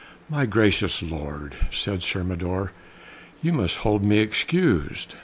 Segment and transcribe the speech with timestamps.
[0.29, 2.71] "My gracious lord," said Sir Mador,
[3.43, 5.13] "you must hold me excused.